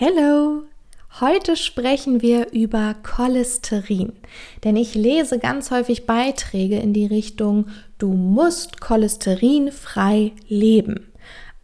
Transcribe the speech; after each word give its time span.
Hello! 0.00 0.62
Heute 1.18 1.56
sprechen 1.56 2.22
wir 2.22 2.52
über 2.52 2.94
Cholesterin, 3.02 4.12
denn 4.62 4.76
ich 4.76 4.94
lese 4.94 5.40
ganz 5.40 5.72
häufig 5.72 6.06
Beiträge 6.06 6.78
in 6.78 6.92
die 6.92 7.06
Richtung, 7.06 7.66
du 7.98 8.12
musst 8.12 8.80
cholesterinfrei 8.80 10.34
leben. 10.46 11.08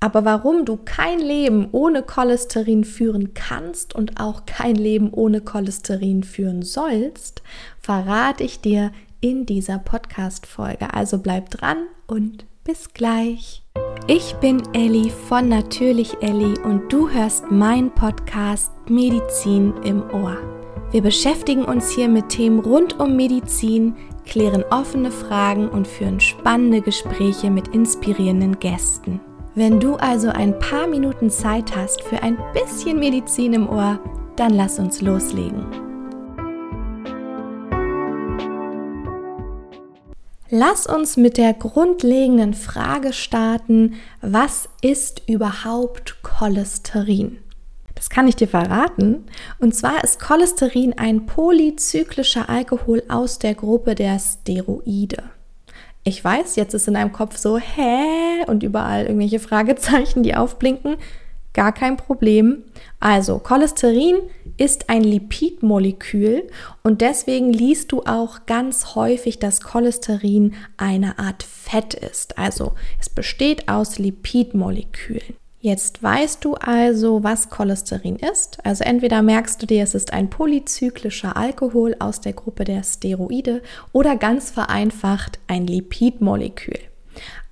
Aber 0.00 0.24
warum 0.24 0.64
du 0.64 0.80
kein 0.84 1.20
Leben 1.20 1.68
ohne 1.70 2.02
Cholesterin 2.02 2.82
führen 2.82 3.34
kannst 3.34 3.94
und 3.94 4.20
auch 4.20 4.46
kein 4.46 4.74
Leben 4.74 5.12
ohne 5.12 5.40
Cholesterin 5.40 6.24
führen 6.24 6.62
sollst, 6.62 7.44
verrate 7.78 8.42
ich 8.42 8.60
dir 8.60 8.90
in 9.20 9.46
dieser 9.46 9.78
Podcast-Folge. 9.78 10.92
Also 10.92 11.18
bleib 11.18 11.50
dran 11.50 11.86
und 12.08 12.46
bis 12.64 12.92
gleich. 12.94 13.63
Ich 14.06 14.34
bin 14.34 14.62
Elli 14.74 15.08
von 15.08 15.48
Natürlich 15.48 16.18
Elli 16.20 16.58
und 16.62 16.92
du 16.92 17.08
hörst 17.08 17.50
meinen 17.50 17.90
Podcast 17.90 18.70
Medizin 18.86 19.72
im 19.82 20.02
Ohr. 20.10 20.36
Wir 20.90 21.00
beschäftigen 21.00 21.64
uns 21.64 21.88
hier 21.88 22.10
mit 22.10 22.28
Themen 22.28 22.58
rund 22.58 23.00
um 23.00 23.16
Medizin, 23.16 23.94
klären 24.26 24.62
offene 24.70 25.10
Fragen 25.10 25.70
und 25.70 25.88
führen 25.88 26.20
spannende 26.20 26.82
Gespräche 26.82 27.50
mit 27.50 27.68
inspirierenden 27.68 28.58
Gästen. 28.58 29.22
Wenn 29.54 29.80
du 29.80 29.94
also 29.94 30.28
ein 30.28 30.58
paar 30.58 30.86
Minuten 30.86 31.30
Zeit 31.30 31.74
hast 31.74 32.02
für 32.02 32.22
ein 32.22 32.36
bisschen 32.52 32.98
Medizin 32.98 33.54
im 33.54 33.66
Ohr, 33.66 33.98
dann 34.36 34.52
lass 34.52 34.78
uns 34.78 35.00
loslegen. 35.00 35.83
Lass 40.56 40.86
uns 40.86 41.16
mit 41.16 41.36
der 41.36 41.52
grundlegenden 41.52 42.54
Frage 42.54 43.12
starten, 43.12 43.94
was 44.20 44.68
ist 44.82 45.22
überhaupt 45.28 46.22
Cholesterin? 46.22 47.38
Das 47.96 48.08
kann 48.08 48.28
ich 48.28 48.36
dir 48.36 48.46
verraten. 48.46 49.24
Und 49.58 49.74
zwar 49.74 50.04
ist 50.04 50.20
Cholesterin 50.20 50.96
ein 50.96 51.26
polyzyklischer 51.26 52.48
Alkohol 52.48 53.02
aus 53.08 53.40
der 53.40 53.56
Gruppe 53.56 53.96
der 53.96 54.20
Steroide. 54.20 55.24
Ich 56.04 56.22
weiß, 56.22 56.54
jetzt 56.54 56.72
ist 56.72 56.86
in 56.86 56.94
deinem 56.94 57.10
Kopf 57.10 57.36
so, 57.36 57.58
hä? 57.58 58.44
Und 58.46 58.62
überall 58.62 59.06
irgendwelche 59.06 59.40
Fragezeichen, 59.40 60.22
die 60.22 60.36
aufblinken. 60.36 60.98
Gar 61.54 61.72
kein 61.72 61.96
Problem. 61.96 62.64
Also, 63.00 63.38
Cholesterin 63.38 64.16
ist 64.56 64.90
ein 64.90 65.02
Lipidmolekül 65.02 66.48
und 66.82 67.00
deswegen 67.00 67.52
liest 67.52 67.92
du 67.92 68.02
auch 68.02 68.46
ganz 68.46 68.94
häufig, 68.94 69.38
dass 69.38 69.60
Cholesterin 69.60 70.54
eine 70.76 71.18
Art 71.18 71.42
Fett 71.42 71.94
ist. 71.94 72.38
Also 72.38 72.72
es 73.00 73.08
besteht 73.08 73.68
aus 73.68 73.98
Lipidmolekülen. 73.98 75.34
Jetzt 75.60 76.02
weißt 76.02 76.44
du 76.44 76.56
also, 76.56 77.24
was 77.24 77.48
Cholesterin 77.48 78.16
ist. 78.16 78.58
Also 78.64 78.84
entweder 78.84 79.22
merkst 79.22 79.62
du 79.62 79.66
dir, 79.66 79.82
es 79.82 79.94
ist 79.94 80.12
ein 80.12 80.28
polyzyklischer 80.28 81.36
Alkohol 81.36 81.96
aus 82.00 82.20
der 82.20 82.34
Gruppe 82.34 82.64
der 82.64 82.82
Steroide 82.82 83.62
oder 83.92 84.16
ganz 84.16 84.50
vereinfacht 84.50 85.38
ein 85.46 85.66
Lipidmolekül. 85.66 86.78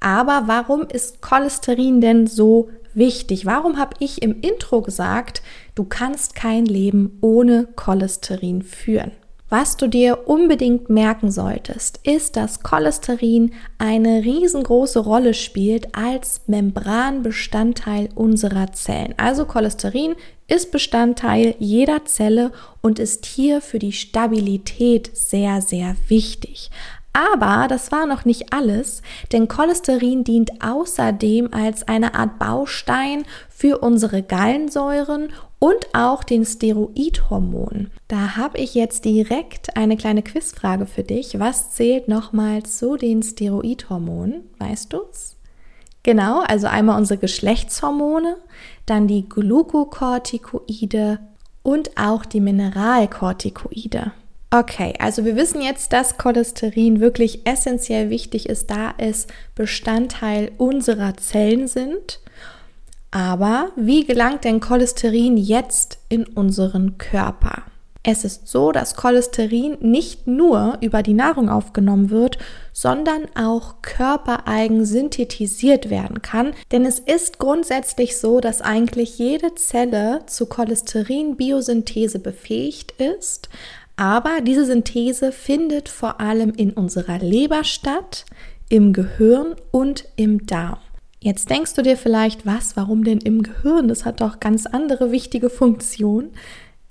Aber 0.01 0.45
warum 0.47 0.83
ist 0.83 1.23
Cholesterin 1.23 2.01
denn 2.01 2.27
so 2.27 2.69
wichtig? 2.95 3.47
Warum 3.47 3.79
habe 3.79 3.97
ich 3.99 4.23
im 4.23 4.41
Intro 4.41 4.83
gesagt, 4.83 5.43
du 5.75 5.85
kannst 5.85 6.35
kein 6.35 6.67
Leben 6.67 7.19
ohne 7.21 7.69
Cholesterin 7.77 8.63
führen? 8.63 9.13
Was 9.53 9.77
du 9.77 9.87
dir 9.87 10.29
unbedingt 10.29 10.89
merken 10.89 11.31
solltest, 11.31 12.01
ist, 12.05 12.37
dass 12.37 12.63
Cholesterin 12.63 13.53
eine 13.77 14.25
riesengroße 14.25 15.01
Rolle 15.01 15.35
spielt 15.35 15.95
als 15.95 16.41
Membranbestandteil 16.47 18.09
unserer 18.15 18.73
Zellen. 18.73 19.13
Also 19.19 19.45
Cholesterin 19.45 20.15
ist 20.49 20.71
Bestandteil 20.71 21.55
jeder 21.59 22.07
Zelle 22.07 22.51
und 22.81 22.99
ist 22.99 23.27
hier 23.27 23.61
für 23.61 23.79
die 23.79 23.93
Stabilität 23.93 25.15
sehr, 25.15 25.61
sehr 25.61 25.97
wichtig. 26.09 26.71
Aber 27.13 27.67
das 27.69 27.93
war 27.93 28.07
noch 28.07 28.25
nicht 28.25 28.55
alles, 28.55 29.03
denn 29.33 29.47
Cholesterin 29.47 30.25
dient 30.25 30.65
außerdem 30.65 31.53
als 31.53 31.87
eine 31.87 32.15
Art 32.15 32.39
Baustein 32.39 33.25
für 33.51 33.79
unsere 33.79 34.23
Gallensäuren 34.23 35.29
und 35.59 35.89
auch 35.93 36.25
den 36.25 36.45
Steroidhormonen. 36.45 37.91
Da 38.09 38.37
habe 38.37 38.59
ich 38.59 38.75
jetzt 38.75 39.05
direkt 39.05 39.77
eine 39.77 39.97
kleine 39.97 40.23
Quizfrage 40.23 40.87
für 40.87 41.03
dich. 41.03 41.39
Was 41.39 41.73
zählt 41.73 42.09
nochmal 42.09 42.63
zu 42.63 42.97
den 42.97 43.23
Steroidhormonen? 43.23 44.43
Weißt 44.59 44.93
du's? 44.93 45.37
Genau, 46.03 46.41
also 46.41 46.67
einmal 46.67 46.99
unsere 46.99 47.21
Geschlechtshormone, 47.21 48.39
dann 48.87 49.07
die 49.07 49.29
Glukokortikoide 49.29 51.21
und 51.63 51.97
auch 51.97 52.25
die 52.25 52.41
Mineralkortikoide. 52.41 54.13
Okay, 54.55 54.93
also 54.99 55.25
wir 55.25 55.35
wissen 55.35 55.63
jetzt, 55.63 55.95
dass 55.95 56.19
Cholesterin 56.19 57.01
wirklich 57.01 57.47
essentiell 57.47 58.11
wichtig 58.11 58.51
ist, 58.51 58.71
da 58.71 58.93
es 58.99 59.27
Bestandteil 59.55 60.53
unserer 60.59 61.17
Zellen 61.17 61.69
sind. 61.69 62.21
Aber 63.11 63.71
wie 63.77 64.05
gelangt 64.05 64.45
denn 64.45 64.61
Cholesterin 64.61 65.39
jetzt 65.39 66.01
in 66.11 66.25
unseren 66.25 66.99
Körper? 66.99 67.63
Es 68.03 68.25
ist 68.25 68.49
so, 68.49 68.73
dass 68.73 68.97
Cholesterin 68.97 69.79
nicht 69.81 70.27
nur 70.27 70.77
über 70.83 71.03
die 71.03 71.15
Nahrung 71.15 71.49
aufgenommen 71.49 72.11
wird, 72.11 72.37
sondern 72.73 73.29
auch 73.37 73.77
körpereigen 73.81 74.85
synthetisiert 74.85 75.89
werden 75.89 76.21
kann. 76.21 76.53
Denn 76.73 76.85
es 76.85 76.99
ist 76.99 77.39
grundsätzlich 77.39 78.19
so, 78.19 78.41
dass 78.41 78.61
eigentlich 78.61 79.19
jede 79.19 79.55
Zelle 79.55 80.21
zu 80.27 80.47
Cholesterin-Biosynthese 80.47 82.19
befähigt 82.19 83.01
ist. 83.01 83.49
Aber 83.97 84.41
diese 84.43 84.65
Synthese 84.65 85.33
findet 85.33 85.89
vor 85.89 86.21
allem 86.21 86.51
in 86.51 86.73
unserer 86.73 87.19
Leber 87.19 87.65
statt, 87.65 88.25
im 88.69 88.93
Gehirn 88.93 89.55
und 89.71 90.07
im 90.17 90.47
Darm. 90.47 90.79
Jetzt 91.21 91.51
denkst 91.51 91.75
du 91.75 91.83
dir 91.83 91.97
vielleicht, 91.97 92.47
was, 92.47 92.77
warum 92.77 93.05
denn 93.05 93.19
im 93.19 93.43
Gehirn? 93.43 93.87
Das 93.87 94.05
hat 94.05 94.21
doch 94.21 94.41
ganz 94.41 94.67
andere 94.67 95.13
wichtige 95.13 95.51
Funktionen. 95.51 96.31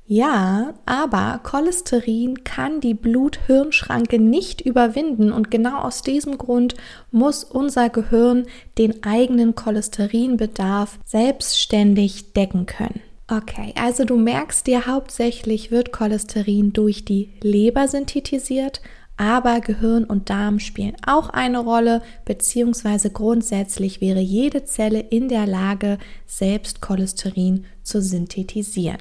Ja, 0.05 0.73
aber 0.85 1.39
Cholesterin 1.43 2.43
kann 2.43 2.81
die 2.81 2.93
Blut-Hirn-Schranke 2.93 4.19
nicht 4.19 4.61
überwinden 4.61 5.31
und 5.31 5.51
genau 5.51 5.79
aus 5.79 6.01
diesem 6.01 6.37
Grund 6.37 6.75
muss 7.11 7.43
unser 7.43 7.89
Gehirn 7.89 8.45
den 8.77 9.03
eigenen 9.03 9.55
Cholesterinbedarf 9.55 10.99
selbstständig 11.05 12.33
decken 12.33 12.65
können. 12.65 13.01
Okay, 13.31 13.73
also 13.77 14.03
du 14.03 14.17
merkst 14.17 14.67
dir, 14.67 14.87
hauptsächlich 14.87 15.71
wird 15.71 15.93
Cholesterin 15.93 16.73
durch 16.73 17.05
die 17.05 17.29
Leber 17.41 17.87
synthetisiert, 17.87 18.81
aber 19.15 19.61
Gehirn 19.61 20.03
und 20.03 20.29
Darm 20.29 20.59
spielen 20.59 20.97
auch 21.07 21.29
eine 21.29 21.59
Rolle, 21.59 22.01
beziehungsweise 22.25 23.09
grundsätzlich 23.09 24.01
wäre 24.01 24.19
jede 24.19 24.65
Zelle 24.65 24.99
in 24.99 25.29
der 25.29 25.47
Lage, 25.47 25.97
selbst 26.25 26.81
Cholesterin 26.81 27.63
zu 27.83 28.01
synthetisieren. 28.01 28.97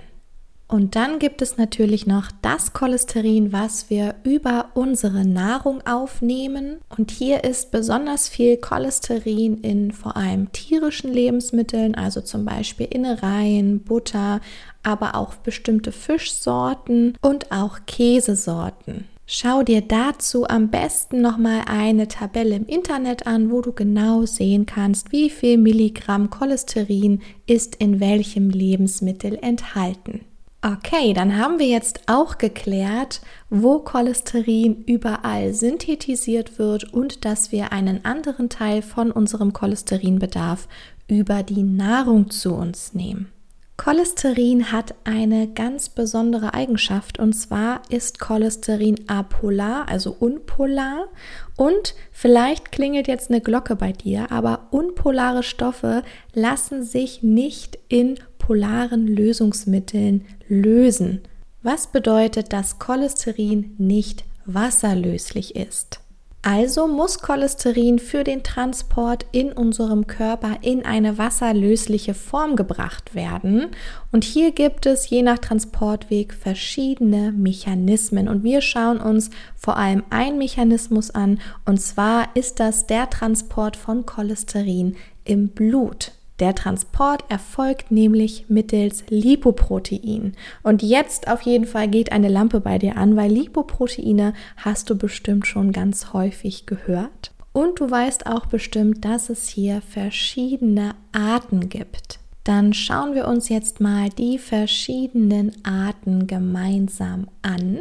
Und 0.71 0.95
dann 0.95 1.19
gibt 1.19 1.43
es 1.43 1.57
natürlich 1.57 2.07
noch 2.07 2.31
das 2.43 2.73
Cholesterin, 2.73 3.53
was 3.53 3.91
wir 3.91 4.15
über 4.23 4.67
unsere 4.75 5.25
Nahrung 5.25 5.85
aufnehmen. 5.85 6.79
Und 6.97 7.11
hier 7.11 7.43
ist 7.43 7.73
besonders 7.73 8.29
viel 8.29 8.57
Cholesterin 8.57 9.59
in 9.59 9.91
vor 9.91 10.17
allem 10.17 10.53
tierischen 10.53 11.13
Lebensmitteln, 11.13 11.97
also 11.97 12.21
zum 12.21 12.45
Beispiel 12.45 12.87
Innereien, 12.87 13.81
Butter, 13.81 14.41
aber 14.85 15.17
auch 15.17 15.35
bestimmte 15.35 15.91
Fischsorten 15.91 17.17
und 17.21 17.51
auch 17.51 17.81
Käsesorten. 17.89 19.09
Schau 19.27 19.65
dir 19.65 19.81
dazu 19.81 20.47
am 20.47 20.71
besten 20.71 21.21
nochmal 21.21 21.63
eine 21.67 22.07
Tabelle 22.07 22.55
im 22.55 22.67
Internet 22.67 23.27
an, 23.27 23.51
wo 23.51 23.61
du 23.61 23.73
genau 23.73 24.25
sehen 24.25 24.67
kannst, 24.67 25.11
wie 25.11 25.31
viel 25.31 25.59
Milligramm 25.59 26.31
Cholesterin 26.31 27.23
ist 27.47 27.75
in 27.75 27.99
welchem 27.99 28.51
Lebensmittel 28.51 29.37
enthalten. 29.41 30.21
Okay, 30.63 31.15
dann 31.15 31.39
haben 31.39 31.59
wir 31.59 31.69
jetzt 31.69 32.01
auch 32.07 32.37
geklärt, 32.37 33.23
wo 33.49 33.79
Cholesterin 33.79 34.85
überall 34.85 35.55
synthetisiert 35.55 36.59
wird 36.59 36.93
und 36.93 37.25
dass 37.25 37.51
wir 37.51 37.73
einen 37.73 38.05
anderen 38.05 38.51
Teil 38.51 38.83
von 38.83 39.11
unserem 39.11 39.55
Cholesterinbedarf 39.55 40.69
über 41.09 41.43
die 41.43 41.63
Nahrung 41.63 42.29
zu 42.29 42.53
uns 42.53 42.93
nehmen. 42.93 43.33
Cholesterin 43.79 44.71
hat 44.71 44.95
eine 45.05 45.49
ganz 45.49 45.89
besondere 45.89 46.53
Eigenschaft 46.53 47.19
und 47.19 47.33
zwar 47.33 47.81
ist 47.89 48.19
Cholesterin 48.21 49.09
apolar, 49.09 49.89
also 49.89 50.15
unpolar 50.21 51.09
und 51.57 51.95
vielleicht 52.13 52.71
klingelt 52.71 53.09
jetzt 53.09 53.31
eine 53.31 53.41
Glocke 53.41 53.77
bei 53.77 53.93
dir, 53.93 54.31
aber 54.31 54.67
unpolare 54.71 55.43
Stoffe 55.43 56.03
lassen 56.35 56.85
sich 56.85 57.23
nicht 57.23 57.79
in 57.89 58.19
polaren 58.41 59.07
Lösungsmitteln 59.07 60.27
lösen. 60.49 61.21
Was 61.63 61.87
bedeutet, 61.87 62.53
dass 62.53 62.81
Cholesterin 62.81 63.77
nicht 63.79 64.25
wasserlöslich 64.47 65.55
ist? 65.55 66.01
Also 66.43 66.89
muss 66.89 67.19
Cholesterin 67.19 67.99
für 67.99 68.25
den 68.25 68.43
Transport 68.43 69.27
in 69.31 69.53
unserem 69.53 70.07
Körper 70.07 70.57
in 70.63 70.87
eine 70.87 71.19
wasserlösliche 71.19 72.15
Form 72.15 72.57
gebracht 72.57 73.15
werden. 73.15 73.67
Und 74.11 74.25
hier 74.25 74.53
gibt 74.53 74.87
es 74.87 75.11
je 75.11 75.23
nach 75.23 75.39
Transportweg 75.39 76.33
verschiedene 76.33 77.33
Mechanismen. 77.33 78.27
Und 78.27 78.43
wir 78.43 78.63
schauen 78.63 79.01
uns 79.01 79.29
vor 79.55 79.77
allem 79.77 80.03
einen 80.09 80.39
Mechanismus 80.39 81.11
an. 81.11 81.41
Und 81.67 81.79
zwar 81.79 82.35
ist 82.35 82.59
das 82.59 82.87
der 82.87 83.11
Transport 83.11 83.77
von 83.77 84.07
Cholesterin 84.07 84.97
im 85.25 85.49
Blut. 85.49 86.13
Der 86.41 86.55
Transport 86.55 87.25
erfolgt 87.29 87.91
nämlich 87.91 88.47
mittels 88.49 89.05
Lipoprotein. 89.11 90.35
Und 90.63 90.83
jetzt 90.83 91.29
auf 91.29 91.43
jeden 91.43 91.67
Fall 91.67 91.89
geht 91.89 92.13
eine 92.13 92.29
Lampe 92.29 92.61
bei 92.61 92.79
dir 92.79 92.97
an, 92.97 93.15
weil 93.15 93.31
Lipoproteine 93.31 94.33
hast 94.57 94.89
du 94.89 94.97
bestimmt 94.97 95.47
schon 95.47 95.71
ganz 95.71 96.15
häufig 96.15 96.65
gehört. 96.65 97.33
Und 97.53 97.81
du 97.81 97.91
weißt 97.91 98.27
auch 98.27 98.47
bestimmt, 98.47 99.05
dass 99.05 99.29
es 99.29 99.49
hier 99.49 99.83
verschiedene 99.83 100.95
Arten 101.13 101.69
gibt. 101.69 102.21
Dann 102.45 102.73
schauen 102.73 103.15
wir 103.15 103.29
uns 103.29 103.51
jetzt 103.51 103.81
mal 103.81 104.09
die 104.09 104.39
verschiedenen 104.39 105.53
Arten 105.63 106.27
gemeinsam 106.27 107.29
an 107.43 107.81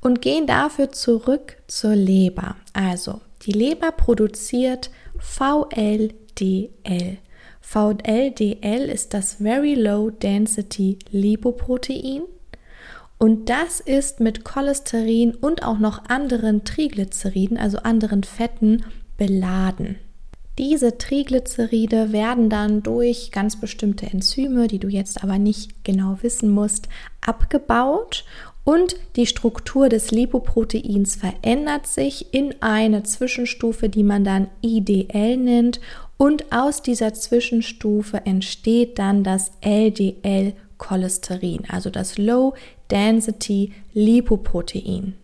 und 0.00 0.22
gehen 0.22 0.46
dafür 0.46 0.92
zurück 0.92 1.56
zur 1.66 1.96
Leber. 1.96 2.54
Also, 2.72 3.20
die 3.42 3.52
Leber 3.52 3.90
produziert 3.90 4.90
VLDL. 5.18 7.18
VLDL 7.60 8.88
ist 8.88 9.14
das 9.14 9.34
Very 9.34 9.74
Low 9.74 10.10
Density 10.10 10.98
Lipoprotein. 11.10 12.22
Und 13.18 13.50
das 13.50 13.80
ist 13.80 14.20
mit 14.20 14.44
Cholesterin 14.44 15.34
und 15.34 15.62
auch 15.62 15.78
noch 15.78 16.06
anderen 16.06 16.64
Triglyceriden, 16.64 17.58
also 17.58 17.78
anderen 17.78 18.24
Fetten, 18.24 18.84
beladen. 19.18 19.96
Diese 20.58 20.98
Triglyceride 20.98 22.12
werden 22.12 22.50
dann 22.50 22.82
durch 22.82 23.30
ganz 23.30 23.60
bestimmte 23.60 24.06
Enzyme, 24.06 24.66
die 24.66 24.78
du 24.78 24.88
jetzt 24.88 25.22
aber 25.22 25.38
nicht 25.38 25.84
genau 25.84 26.18
wissen 26.22 26.50
musst, 26.50 26.88
abgebaut. 27.20 28.24
Und 28.64 28.96
die 29.16 29.26
Struktur 29.26 29.88
des 29.88 30.10
Lipoproteins 30.10 31.16
verändert 31.16 31.86
sich 31.86 32.34
in 32.34 32.54
eine 32.60 33.02
Zwischenstufe, 33.04 33.88
die 33.88 34.02
man 34.02 34.24
dann 34.24 34.48
IDL 34.60 35.36
nennt 35.36 35.80
und 36.20 36.52
aus 36.52 36.82
dieser 36.82 37.14
Zwischenstufe 37.14 38.26
entsteht 38.26 38.98
dann 38.98 39.24
das 39.24 39.52
LDL-Cholesterin, 39.62 41.62
also 41.70 41.88
das 41.88 42.18
Low 42.18 42.52
Density 42.90 43.72
Lipoprotein. 43.94 45.14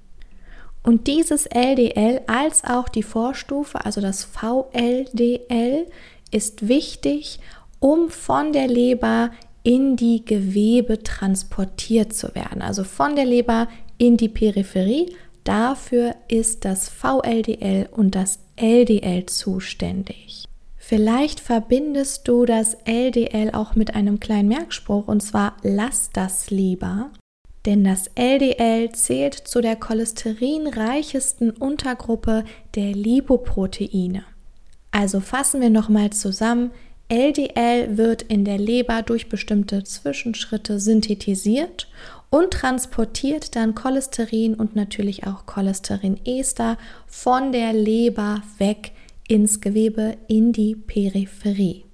Und 0.83 1.07
dieses 1.07 1.45
LDL 1.45 2.23
als 2.27 2.65
auch 2.65 2.89
die 2.89 3.03
Vorstufe, 3.03 3.85
also 3.85 4.01
das 4.01 4.25
VLDL, 4.25 5.87
ist 6.31 6.67
wichtig, 6.67 7.41
um 7.79 8.09
von 8.09 8.55
der 8.55 8.67
Leber 8.67 9.33
in 9.65 9.97
die 9.97 10.25
Gewebe 10.25 11.03
transportiert 11.03 12.15
zu 12.15 12.35
werden, 12.35 12.63
also 12.63 12.85
von 12.85 13.17
der 13.17 13.27
Leber 13.27 13.69
in 13.99 14.17
die 14.17 14.31
Peripherie. 14.31 15.15
Dafür 15.45 16.15
ist 16.29 16.65
das 16.65 16.89
VLDL 16.89 17.91
und 17.91 18.15
das 18.15 18.39
LDL 18.57 19.27
zuständig. 19.27 20.47
Vielleicht 20.89 21.41
verbindest 21.41 22.29
du 22.29 22.45
das 22.45 22.77
LDL 22.85 23.51
auch 23.55 23.75
mit 23.75 23.97
einem 23.97 24.21
kleinen 24.21 24.49
Merkspruch 24.49 25.09
und 25.09 25.21
zwar 25.21 25.57
lass 25.65 26.11
das 26.13 26.53
lieber. 26.53 27.11
Denn 27.65 27.83
das 27.83 28.09
LDL 28.15 28.93
zählt 28.93 29.35
zu 29.35 29.61
der 29.61 29.75
cholesterinreichesten 29.75 31.51
Untergruppe 31.51 32.45
der 32.77 32.93
Lipoproteine. 32.93 34.23
Also 34.93 35.19
fassen 35.19 35.61
wir 35.61 35.71
nochmal 35.71 36.11
zusammen. 36.11 36.71
LDL 37.09 37.97
wird 37.97 38.23
in 38.23 38.45
der 38.45 38.59
Leber 38.59 39.03
durch 39.03 39.29
bestimmte 39.29 39.83
Zwischenschritte 39.83 40.79
synthetisiert 40.79 41.89
und 42.31 42.53
transportiert 42.53 43.57
dann 43.57 43.75
Cholesterin 43.75 44.55
und 44.55 44.77
natürlich 44.77 45.27
auch 45.27 45.47
Cholesterinester 45.47 46.79
von 47.09 47.51
der 47.51 47.73
Leber 47.73 48.41
weg 48.59 48.93
ins 49.29 49.61
Gewebe, 49.61 50.17
in 50.29 50.53
die 50.53 50.75
Peripherie. 50.75 51.85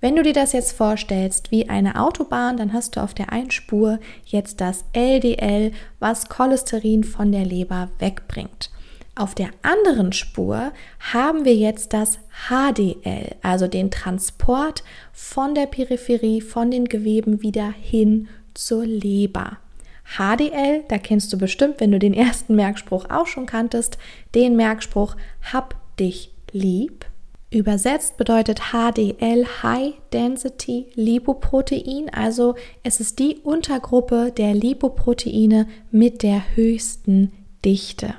Wenn 0.00 0.16
du 0.16 0.22
dir 0.22 0.32
das 0.32 0.52
jetzt 0.52 0.72
vorstellst 0.72 1.50
wie 1.50 1.68
eine 1.68 2.00
Autobahn, 2.00 2.56
dann 2.56 2.72
hast 2.72 2.96
du 2.96 3.02
auf 3.02 3.14
der 3.14 3.32
einen 3.32 3.50
Spur 3.50 3.98
jetzt 4.24 4.60
das 4.60 4.84
LDL, 4.92 5.72
was 5.98 6.28
Cholesterin 6.28 7.02
von 7.02 7.32
der 7.32 7.44
Leber 7.44 7.88
wegbringt. 7.98 8.70
Auf 9.14 9.34
der 9.34 9.48
anderen 9.62 10.12
Spur 10.12 10.72
haben 11.12 11.46
wir 11.46 11.54
jetzt 11.54 11.94
das 11.94 12.18
HDL, 12.48 13.34
also 13.42 13.66
den 13.66 13.90
Transport 13.90 14.84
von 15.12 15.54
der 15.54 15.66
Peripherie, 15.66 16.42
von 16.42 16.70
den 16.70 16.84
Geweben 16.84 17.40
wieder 17.42 17.72
hin 17.72 18.28
zur 18.52 18.84
Leber. 18.84 19.56
HDL, 20.18 20.84
da 20.88 20.98
kennst 20.98 21.32
du 21.32 21.38
bestimmt, 21.38 21.80
wenn 21.80 21.92
du 21.92 21.98
den 21.98 22.14
ersten 22.14 22.54
Merkspruch 22.54 23.08
auch 23.08 23.26
schon 23.26 23.46
kanntest, 23.46 23.96
den 24.34 24.54
Merkspruch 24.54 25.16
Hab 25.50 25.74
dich 25.98 26.35
lieb. 26.52 27.06
Übersetzt 27.50 28.16
bedeutet 28.16 28.60
HDL 28.72 29.46
High 29.62 29.94
Density 30.12 30.86
Lipoprotein, 30.94 32.10
also 32.12 32.56
es 32.82 33.00
ist 33.00 33.18
die 33.18 33.38
Untergruppe 33.42 34.32
der 34.36 34.52
Lipoproteine 34.52 35.68
mit 35.90 36.22
der 36.22 36.56
höchsten 36.56 37.32
Dichte. 37.64 38.14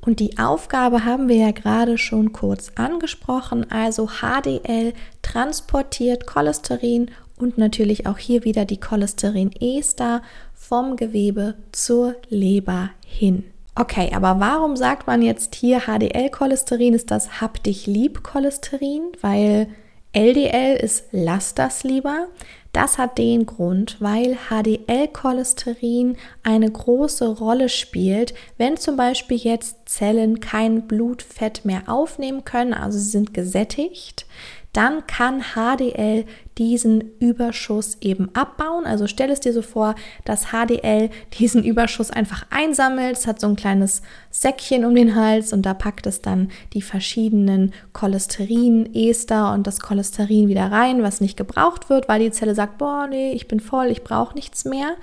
Und 0.00 0.18
die 0.18 0.38
Aufgabe 0.38 1.04
haben 1.04 1.28
wir 1.28 1.36
ja 1.36 1.50
gerade 1.52 1.96
schon 1.96 2.32
kurz 2.32 2.72
angesprochen, 2.74 3.70
also 3.70 4.08
HDL 4.08 4.94
transportiert 5.20 6.26
Cholesterin 6.26 7.10
und 7.36 7.58
natürlich 7.58 8.06
auch 8.06 8.18
hier 8.18 8.44
wieder 8.44 8.64
die 8.64 8.80
Cholesterinester 8.80 10.22
vom 10.54 10.96
Gewebe 10.96 11.54
zur 11.72 12.16
Leber 12.28 12.90
hin. 13.06 13.44
Okay, 13.74 14.12
aber 14.14 14.38
warum 14.38 14.76
sagt 14.76 15.06
man 15.06 15.22
jetzt 15.22 15.54
hier 15.54 15.80
HDL-Cholesterin 15.86 16.92
ist 16.92 17.10
das 17.10 17.40
Hab 17.40 17.62
dich 17.62 17.86
lieb 17.86 18.22
Cholesterin? 18.22 19.12
Weil 19.22 19.68
LDL 20.12 20.76
ist 20.76 21.06
Lass 21.10 21.54
das 21.54 21.82
lieber. 21.82 22.28
Das 22.72 22.98
hat 22.98 23.18
den 23.18 23.44
Grund, 23.44 23.96
weil 24.00 24.36
HDL-Cholesterin 24.48 26.16
eine 26.42 26.70
große 26.70 27.28
Rolle 27.28 27.68
spielt, 27.68 28.34
wenn 28.56 28.76
zum 28.76 28.96
Beispiel 28.96 29.36
jetzt 29.36 29.88
Zellen 29.88 30.40
kein 30.40 30.86
Blutfett 30.86 31.66
mehr 31.66 31.82
aufnehmen 31.86 32.44
können, 32.44 32.72
also 32.72 32.98
sie 32.98 33.10
sind 33.10 33.34
gesättigt, 33.34 34.26
dann 34.72 35.06
kann 35.06 35.42
HDL 35.54 36.24
diesen 36.58 37.18
Überschuss 37.18 37.96
eben 38.00 38.28
abbauen. 38.34 38.84
Also 38.84 39.06
stell 39.06 39.30
es 39.30 39.40
dir 39.40 39.52
so 39.52 39.62
vor, 39.62 39.94
dass 40.24 40.46
HDL 40.52 41.10
diesen 41.38 41.64
Überschuss 41.64 42.10
einfach 42.10 42.46
einsammelt. 42.50 43.16
Es 43.16 43.26
hat 43.26 43.40
so 43.40 43.46
ein 43.46 43.56
kleines 43.56 44.02
Säckchen 44.30 44.84
um 44.84 44.94
den 44.94 45.14
Hals 45.14 45.52
und 45.52 45.62
da 45.62 45.74
packt 45.74 46.06
es 46.06 46.22
dann 46.22 46.50
die 46.72 46.82
verschiedenen 46.82 47.72
Cholesterin-Ester 47.92 49.52
und 49.52 49.66
das 49.66 49.80
Cholesterin 49.80 50.48
wieder 50.48 50.70
rein, 50.70 51.02
was 51.02 51.20
nicht 51.20 51.36
gebraucht 51.36 51.90
wird, 51.90 52.08
weil 52.08 52.20
die 52.20 52.30
Zelle 52.30 52.54
sagt, 52.54 52.78
boah, 52.78 53.06
nee, 53.08 53.32
ich 53.32 53.48
bin 53.48 53.60
voll, 53.60 53.86
ich 53.86 54.04
brauche 54.04 54.34
nichts 54.34 54.64
mehr. 54.64 54.96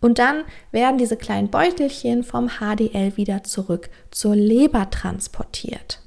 Und 0.00 0.18
dann 0.18 0.44
werden 0.70 0.98
diese 0.98 1.16
kleinen 1.16 1.48
Beutelchen 1.48 2.24
vom 2.24 2.50
HDL 2.60 3.16
wieder 3.16 3.42
zurück 3.42 3.88
zur 4.10 4.36
Leber 4.36 4.90
transportiert. 4.90 6.03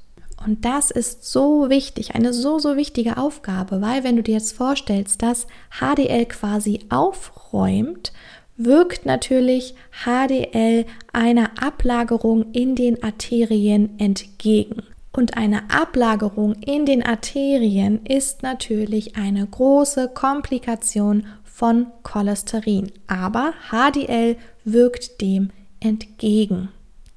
Und 0.48 0.64
das 0.64 0.92
ist 0.92 1.26
so 1.30 1.70
wichtig, 1.70 2.16
eine 2.16 2.32
so, 2.32 2.58
so 2.58 2.78
wichtige 2.78 3.18
Aufgabe, 3.18 3.82
weil 3.82 4.06
wenn 4.06 4.16
du 4.16 4.24
dir 4.24 4.36
jetzt 4.36 4.54
vorstellst, 4.54 5.22
dass 5.22 5.46
HDL 5.78 6.26
quasi 6.26 6.80
aufräumt, 6.88 8.14
wirkt 8.56 9.06
natürlich 9.06 9.76
HDL 9.92 10.86
einer 11.12 11.62
Ablagerung 11.62 12.54
in 12.54 12.76
den 12.76 13.04
Arterien 13.04 14.00
entgegen. 14.00 14.84
Und 15.12 15.36
eine 15.36 15.70
Ablagerung 15.70 16.54
in 16.66 16.86
den 16.86 17.04
Arterien 17.04 18.06
ist 18.06 18.42
natürlich 18.42 19.18
eine 19.18 19.46
große 19.46 20.08
Komplikation 20.14 21.28
von 21.44 21.88
Cholesterin. 22.04 22.94
Aber 23.08 23.54
HDL 23.70 24.38
wirkt 24.64 25.20
dem 25.20 25.50
entgegen. 25.82 26.70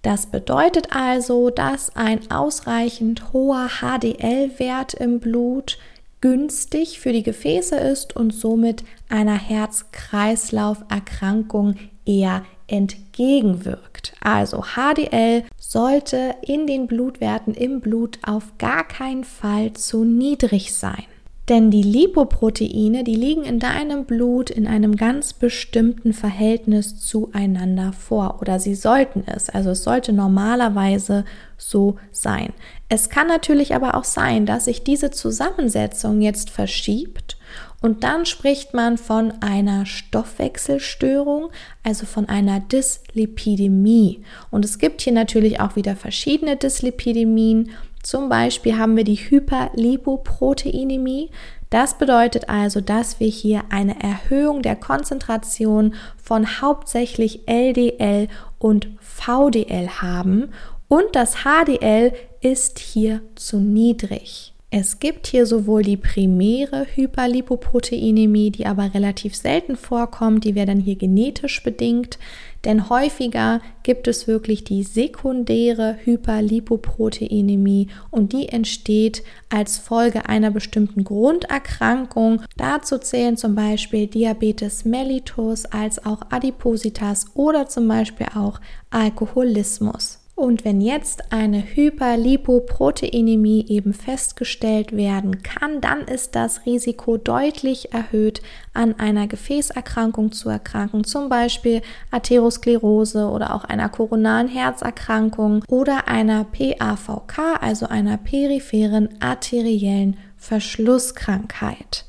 Das 0.03 0.27
bedeutet 0.27 0.95
also, 0.95 1.49
dass 1.51 1.95
ein 1.95 2.31
ausreichend 2.31 3.33
hoher 3.33 3.69
HDL-Wert 3.81 4.95
im 4.95 5.21
Blut 5.21 5.79
günstig 6.21 6.99
für 7.01 7.13
die 7.13 7.23
Gefäße 7.23 7.77
ist 7.77 8.17
und 8.17 8.33
somit 8.33 8.83
einer 9.09 9.39
Herz-Kreislauf-Erkrankung 9.39 11.77
eher 12.05 12.45
entgegenwirkt. 12.67 14.15
Also 14.21 14.65
HDL 14.75 15.45
sollte 15.59 16.35
in 16.43 16.67
den 16.67 16.87
Blutwerten 16.87 17.55
im 17.55 17.81
Blut 17.81 18.19
auf 18.23 18.59
gar 18.59 18.87
keinen 18.87 19.25
Fall 19.25 19.73
zu 19.75 20.05
niedrig 20.05 20.75
sein. 20.75 21.07
Denn 21.51 21.73
die 21.73 21.83
Lipoproteine, 21.83 23.03
die 23.03 23.17
liegen 23.17 23.43
in 23.43 23.59
deinem 23.59 24.05
Blut 24.05 24.51
in 24.51 24.69
einem 24.69 24.95
ganz 24.95 25.33
bestimmten 25.33 26.13
Verhältnis 26.13 27.01
zueinander 27.01 27.93
vor 27.93 28.39
oder 28.41 28.61
sie 28.61 28.77
sollten 28.77 29.25
es. 29.27 29.51
Also 29.51 29.71
es 29.71 29.83
sollte 29.83 30.13
normalerweise 30.13 31.25
so 31.59 31.97
sein. 32.13 32.53
Es 32.89 33.11
kann 33.11 33.27
natürlich 33.27 33.75
aber 33.75 33.97
auch 33.97 34.05
sein, 34.05 34.47
dass 34.47 34.67
sich 34.67 34.85
diese 34.85 35.11
Zusammensetzung 35.11 36.21
jetzt 36.21 36.51
verschiebt 36.51 37.37
und 37.83 38.05
dann 38.05 38.27
spricht 38.27 38.75
man 38.75 38.99
von 38.99 39.33
einer 39.41 39.87
Stoffwechselstörung, 39.87 41.51
also 41.83 42.05
von 42.05 42.29
einer 42.29 42.61
Dyslipidemie. 42.61 44.23
Und 44.51 44.67
es 44.67 44.79
gibt 44.79 45.01
hier 45.01 45.15
natürlich 45.15 45.61
auch 45.61 45.77
wieder 45.77 45.97
verschiedene 45.97 46.57
Dyslipidemien. 46.57 47.71
Zum 48.03 48.29
Beispiel 48.29 48.77
haben 48.79 48.97
wir 48.97 49.05
die 49.05 49.17
Hyperlipoproteinämie. 49.17 51.31
Das 51.69 51.99
bedeutet 51.99 52.49
also, 52.49 52.81
dass 52.81 53.21
wir 53.21 53.29
hier 53.29 53.63
eine 53.71 54.03
Erhöhung 54.03 54.63
der 54.63 54.77
Konzentration 54.77 55.95
von 56.17 56.61
hauptsächlich 56.61 57.47
LDL 57.47 58.29
und 58.59 58.89
VDL 59.01 59.89
haben 60.01 60.53
und 60.89 61.15
das 61.15 61.45
HDL 61.45 62.13
ist 62.41 62.81
hier 62.81 63.21
zu 63.37 63.59
niedrig. 63.59 64.50
Es 64.73 65.01
gibt 65.01 65.27
hier 65.27 65.47
sowohl 65.47 65.83
die 65.83 65.97
primäre 65.97 66.87
Hyperlipoproteinämie, 66.95 68.53
die 68.53 68.67
aber 68.67 68.95
relativ 68.95 69.35
selten 69.35 69.75
vorkommt, 69.75 70.45
die 70.45 70.55
wäre 70.55 70.67
dann 70.67 70.79
hier 70.79 70.95
genetisch 70.95 71.61
bedingt, 71.65 72.21
denn 72.65 72.89
häufiger 72.89 73.61
gibt 73.83 74.07
es 74.07 74.29
wirklich 74.29 74.63
die 74.63 74.85
sekundäre 74.85 75.97
Hyperlipoproteinämie 76.05 77.89
und 78.13 78.33
die 78.33 78.49
entsteht 78.49 79.25
als 79.49 79.77
Folge 79.77 80.29
einer 80.29 80.53
bestimmten 80.53 81.03
Grunderkrankung. 81.03 82.43
Dazu 82.57 82.99
zählen 82.99 83.37
zum 83.37 83.57
Beispiel 83.57 84.07
Diabetes 84.07 84.85
mellitus 84.85 85.65
als 85.65 86.07
auch 86.07 86.21
Adipositas 86.31 87.27
oder 87.35 87.67
zum 87.67 87.89
Beispiel 87.89 88.29
auch 88.37 88.61
Alkoholismus. 88.91 90.20
Und 90.41 90.65
wenn 90.65 90.81
jetzt 90.81 91.35
eine 91.35 91.63
Hyperlipoproteinämie 91.63 93.67
eben 93.69 93.93
festgestellt 93.93 94.97
werden 94.97 95.43
kann, 95.43 95.83
dann 95.83 96.01
ist 96.01 96.35
das 96.35 96.65
Risiko 96.65 97.19
deutlich 97.19 97.93
erhöht, 97.93 98.41
an 98.73 98.99
einer 98.99 99.27
Gefäßerkrankung 99.27 100.33
zu 100.33 100.49
erkranken, 100.49 101.05
zum 101.05 101.29
Beispiel 101.29 101.83
Atherosklerose 102.11 103.29
oder 103.29 103.55
auch 103.55 103.65
einer 103.65 103.91
koronaren 103.91 104.49
Herzerkrankung 104.49 105.63
oder 105.69 106.09
einer 106.09 106.45
PAVK, 106.45 107.61
also 107.61 107.89
einer 107.89 108.17
peripheren 108.17 109.11
arteriellen 109.21 110.17
Verschlusskrankheit. 110.39 112.07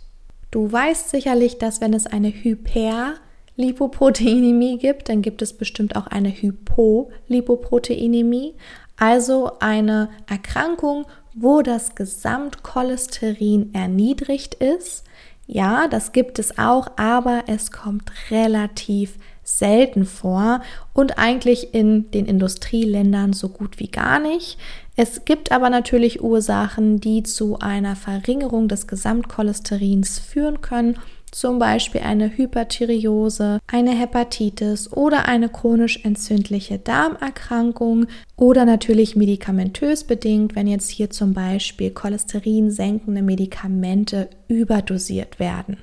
Du 0.52 0.72
weißt 0.72 1.10
sicherlich, 1.10 1.58
dass 1.58 1.82
wenn 1.82 1.94
es 1.94 2.08
eine 2.08 2.30
Hyper 2.30 3.16
Lipoproteinämie 3.62 4.78
gibt, 4.78 5.10
dann 5.10 5.22
gibt 5.22 5.42
es 5.42 5.54
bestimmt 5.54 5.96
auch 5.96 6.08
eine 6.08 6.30
Hypolipoproteinämie, 6.30 8.56
also 8.98 9.52
eine 9.60 10.10
Erkrankung, 10.28 11.06
wo 11.34 11.62
das 11.62 11.96
Gesamtcholesterin 11.96 13.74
erniedrigt 13.74 14.56
ist. 14.56 15.06
Ja, 15.48 15.88
das 15.88 16.12
gibt 16.12 16.40
es 16.40 16.58
auch, 16.58 16.88
aber 16.98 17.44
es 17.48 17.72
kommt 17.72 18.12
relativ 18.30 19.18
selten 19.44 20.06
vor 20.06 20.62
und 20.94 21.18
eigentlich 21.18 21.74
in 21.74 22.12
den 22.12 22.26
Industrieländern 22.26 23.34
so 23.34 23.50
gut 23.50 23.80
wie 23.80 23.90
gar 23.90 24.20
nicht. 24.20 24.58
Es 24.96 25.26
gibt 25.26 25.52
aber 25.52 25.70
natürlich 25.70 26.22
Ursachen, 26.22 27.00
die 27.00 27.24
zu 27.24 27.60
einer 27.60 27.96
Verringerung 27.96 28.68
des 28.68 28.88
Gesamtcholesterins 28.88 30.20
führen 30.20 30.62
können 30.62 31.00
zum 31.32 31.60
Beispiel 31.60 32.02
eine 32.02 32.38
Hyperthyreose, 32.38 33.60
eine 33.68 33.92
Hepatitis 33.92 34.92
oder 34.92 35.28
eine 35.28 35.50
chronisch 35.50 36.04
entzündliche 36.04 36.78
Darmerkrankung 36.78 38.08
oder 38.36 38.66
natürlich 38.66 39.16
medikamentös 39.16 40.04
bedingt, 40.04 40.56
wenn 40.56 40.68
jetzt 40.68 40.90
hier 40.90 41.10
zum 41.10 41.34
Beispiel 41.34 41.92
cholesterinsenkende 41.92 43.22
Medikamente 43.22 44.30
überdosiert 44.48 45.40
werden. 45.40 45.78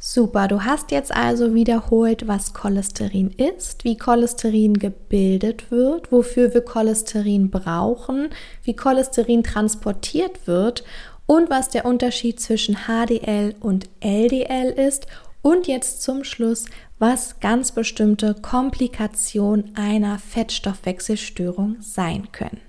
Super, 0.00 0.46
du 0.46 0.62
hast 0.62 0.92
jetzt 0.92 1.14
also 1.14 1.54
wiederholt, 1.54 2.28
was 2.28 2.54
Cholesterin 2.54 3.30
ist, 3.30 3.82
wie 3.82 3.96
Cholesterin 3.96 4.74
gebildet 4.74 5.72
wird, 5.72 6.12
wofür 6.12 6.54
wir 6.54 6.60
Cholesterin 6.60 7.50
brauchen, 7.50 8.30
wie 8.62 8.76
Cholesterin 8.76 9.42
transportiert 9.42 10.46
wird 10.46 10.84
und 11.28 11.50
was 11.50 11.68
der 11.68 11.84
Unterschied 11.84 12.40
zwischen 12.40 12.76
HDL 12.86 13.54
und 13.60 13.88
LDL 14.00 14.70
ist 14.70 15.06
und 15.42 15.68
jetzt 15.68 16.02
zum 16.02 16.24
Schluss, 16.24 16.64
was 16.98 17.38
ganz 17.38 17.70
bestimmte 17.70 18.34
Komplikationen 18.34 19.76
einer 19.76 20.18
Fettstoffwechselstörung 20.18 21.76
sein 21.80 22.32
können. 22.32 22.60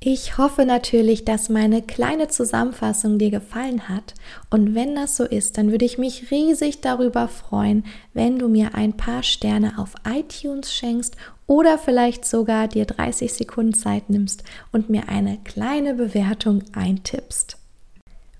Ich 0.00 0.38
hoffe 0.38 0.64
natürlich, 0.64 1.24
dass 1.24 1.48
meine 1.48 1.82
kleine 1.82 2.28
Zusammenfassung 2.28 3.18
dir 3.18 3.30
gefallen 3.30 3.88
hat 3.88 4.14
und 4.50 4.74
wenn 4.74 4.94
das 4.94 5.16
so 5.16 5.24
ist, 5.24 5.58
dann 5.58 5.72
würde 5.72 5.86
ich 5.86 5.98
mich 5.98 6.30
riesig 6.30 6.82
darüber 6.82 7.26
freuen, 7.26 7.84
wenn 8.12 8.38
du 8.38 8.48
mir 8.48 8.74
ein 8.74 8.96
paar 8.96 9.24
Sterne 9.24 9.78
auf 9.78 9.94
iTunes 10.06 10.72
schenkst 10.72 11.16
oder 11.46 11.78
vielleicht 11.78 12.26
sogar 12.26 12.68
dir 12.68 12.84
30 12.84 13.32
Sekunden 13.32 13.74
Zeit 13.74 14.08
nimmst 14.08 14.44
und 14.70 14.88
mir 14.88 15.08
eine 15.08 15.38
kleine 15.38 15.94
Bewertung 15.94 16.62
eintippst. 16.74 17.57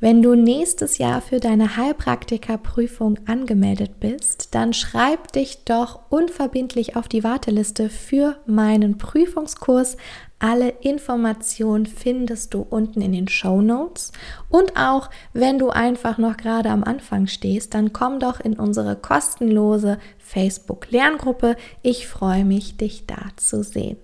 Wenn 0.00 0.22
du 0.22 0.36
nächstes 0.36 0.98
Jahr 0.98 1.20
für 1.20 1.40
deine 1.40 1.76
Heilpraktikerprüfung 1.76 3.18
angemeldet 3.26 3.98
bist, 3.98 4.54
dann 4.54 4.72
schreib 4.72 5.32
dich 5.32 5.64
doch 5.64 6.02
unverbindlich 6.08 6.94
auf 6.94 7.08
die 7.08 7.24
Warteliste 7.24 7.90
für 7.90 8.36
meinen 8.46 8.98
Prüfungskurs. 8.98 9.96
Alle 10.38 10.68
Informationen 10.68 11.86
findest 11.86 12.54
du 12.54 12.60
unten 12.60 13.00
in 13.00 13.10
den 13.10 13.26
Show 13.26 13.60
Notes. 13.60 14.12
Und 14.48 14.76
auch 14.76 15.10
wenn 15.32 15.58
du 15.58 15.70
einfach 15.70 16.16
noch 16.16 16.36
gerade 16.36 16.70
am 16.70 16.84
Anfang 16.84 17.26
stehst, 17.26 17.74
dann 17.74 17.92
komm 17.92 18.20
doch 18.20 18.38
in 18.38 18.56
unsere 18.56 18.94
kostenlose 18.94 19.98
Facebook-Lerngruppe. 20.18 21.56
Ich 21.82 22.06
freue 22.06 22.44
mich, 22.44 22.76
dich 22.76 23.06
da 23.08 23.18
zu 23.34 23.64
sehen. 23.64 23.96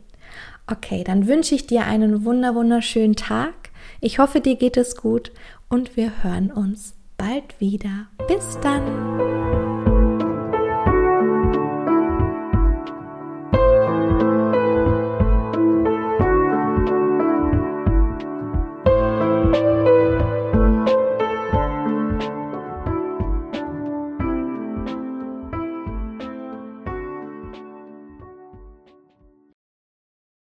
Okay, 0.66 1.04
dann 1.04 1.28
wünsche 1.28 1.54
ich 1.54 1.68
dir 1.68 1.84
einen 1.84 2.24
wunder 2.24 2.56
wunderschönen 2.56 3.14
Tag. 3.14 3.54
Ich 4.00 4.18
hoffe, 4.18 4.40
dir 4.40 4.56
geht 4.56 4.76
es 4.76 4.96
gut 4.96 5.30
und 5.68 5.97
wir 5.97 6.23
hören 6.23 6.50
uns 6.50 6.94
bald 7.16 7.61
wieder. 7.61 8.06
Bis 8.28 8.59
dann! 8.61 9.74